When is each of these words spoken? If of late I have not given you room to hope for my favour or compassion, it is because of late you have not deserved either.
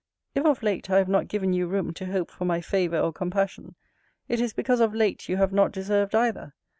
If 0.33 0.47
of 0.47 0.63
late 0.63 0.89
I 0.89 0.97
have 0.97 1.07
not 1.07 1.27
given 1.27 1.53
you 1.53 1.67
room 1.67 1.93
to 1.93 2.07
hope 2.07 2.31
for 2.31 2.43
my 2.43 2.59
favour 2.59 2.97
or 2.99 3.13
compassion, 3.13 3.75
it 4.27 4.41
is 4.41 4.51
because 4.51 4.79
of 4.79 4.95
late 4.95 5.29
you 5.29 5.37
have 5.37 5.53
not 5.53 5.71
deserved 5.71 6.15
either. 6.15 6.55